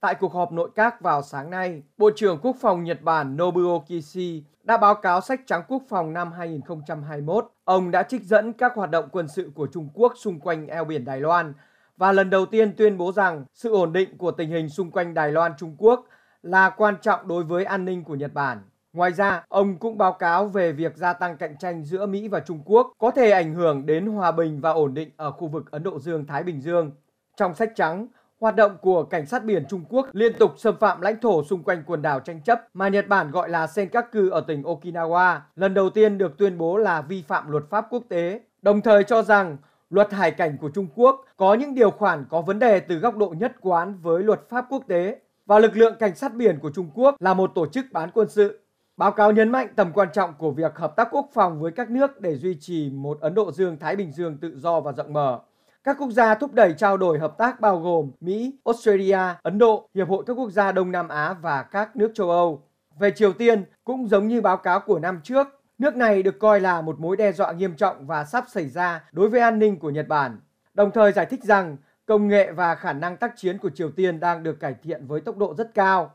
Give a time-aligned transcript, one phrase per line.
[0.00, 3.78] Tại cuộc họp nội các vào sáng nay, Bộ trưởng Quốc phòng Nhật Bản Nobuo
[3.78, 7.50] Kishi đã báo cáo sách trắng quốc phòng năm 2021.
[7.64, 10.84] Ông đã trích dẫn các hoạt động quân sự của Trung Quốc xung quanh eo
[10.84, 11.52] biển Đài Loan
[11.96, 15.14] và lần đầu tiên tuyên bố rằng sự ổn định của tình hình xung quanh
[15.14, 16.06] Đài Loan Trung Quốc
[16.42, 18.58] là quan trọng đối với an ninh của Nhật Bản.
[18.92, 22.40] Ngoài ra, ông cũng báo cáo về việc gia tăng cạnh tranh giữa Mỹ và
[22.40, 25.70] Trung Quốc có thể ảnh hưởng đến hòa bình và ổn định ở khu vực
[25.70, 26.90] Ấn Độ Dương-Thái Bình Dương.
[27.36, 28.06] Trong sách trắng,
[28.40, 31.62] hoạt động của cảnh sát biển Trung Quốc liên tục xâm phạm lãnh thổ xung
[31.62, 35.74] quanh quần đảo tranh chấp mà Nhật Bản gọi là Senkaku ở tỉnh Okinawa, lần
[35.74, 39.22] đầu tiên được tuyên bố là vi phạm luật pháp quốc tế, đồng thời cho
[39.22, 39.56] rằng
[39.90, 43.16] luật hải cảnh của Trung Quốc có những điều khoản có vấn đề từ góc
[43.16, 46.70] độ nhất quán với luật pháp quốc tế và lực lượng cảnh sát biển của
[46.74, 48.60] Trung Quốc là một tổ chức bán quân sự.
[48.96, 51.90] Báo cáo nhấn mạnh tầm quan trọng của việc hợp tác quốc phòng với các
[51.90, 55.40] nước để duy trì một Ấn Độ Dương-Thái Bình Dương tự do và rộng mở.
[55.84, 59.88] Các quốc gia thúc đẩy trao đổi hợp tác bao gồm Mỹ, Australia, Ấn Độ,
[59.94, 62.62] Hiệp hội các quốc gia Đông Nam Á và các nước châu Âu.
[62.98, 65.46] Về Triều Tiên, cũng giống như báo cáo của năm trước,
[65.78, 69.04] nước này được coi là một mối đe dọa nghiêm trọng và sắp xảy ra
[69.12, 70.40] đối với an ninh của Nhật Bản.
[70.74, 71.76] Đồng thời giải thích rằng
[72.06, 75.20] công nghệ và khả năng tác chiến của Triều Tiên đang được cải thiện với
[75.20, 76.10] tốc độ rất cao.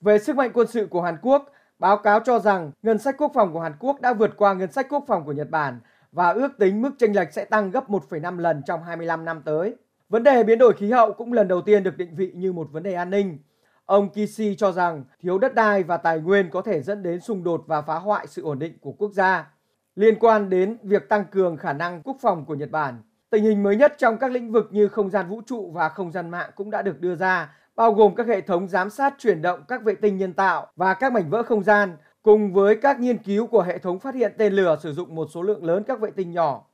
[0.00, 3.32] Về sức mạnh quân sự của Hàn Quốc, báo cáo cho rằng ngân sách quốc
[3.34, 5.80] phòng của Hàn Quốc đã vượt qua ngân sách quốc phòng của Nhật Bản
[6.12, 9.74] và ước tính mức chênh lệch sẽ tăng gấp 1,5 lần trong 25 năm tới.
[10.08, 12.68] Vấn đề biến đổi khí hậu cũng lần đầu tiên được định vị như một
[12.72, 13.38] vấn đề an ninh.
[13.86, 17.44] Ông Kishi cho rằng thiếu đất đai và tài nguyên có thể dẫn đến xung
[17.44, 19.50] đột và phá hoại sự ổn định của quốc gia.
[19.96, 23.62] Liên quan đến việc tăng cường khả năng quốc phòng của Nhật Bản, tình hình
[23.62, 26.50] mới nhất trong các lĩnh vực như không gian vũ trụ và không gian mạng
[26.54, 29.82] cũng đã được đưa ra, bao gồm các hệ thống giám sát chuyển động các
[29.82, 33.46] vệ tinh nhân tạo và các mảnh vỡ không gian, cùng với các nghiên cứu
[33.46, 36.10] của hệ thống phát hiện tên lửa sử dụng một số lượng lớn các vệ
[36.10, 36.69] tinh nhỏ